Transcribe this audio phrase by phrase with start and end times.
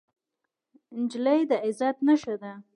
[1.01, 2.51] نجلۍ د عزت نښه ده.